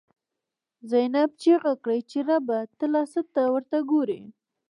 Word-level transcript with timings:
زینب” 0.89 1.31
چیغی 1.41 1.73
کړی 1.83 1.99
چی 2.09 2.19
ربه، 2.29 2.59
ته 2.77 2.85
لا 2.93 3.03
څه 3.13 3.21
ته 3.33 3.41
ورته 3.53 3.77
ګوری” 3.91 4.21